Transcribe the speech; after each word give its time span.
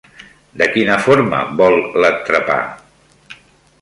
De 0.61 0.67
quina 0.77 0.95
forma 1.07 1.41
vol 1.61 1.77
l'entrepà? 2.05 2.57